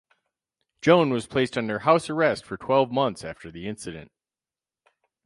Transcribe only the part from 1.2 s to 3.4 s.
placed under house arrest for twelve months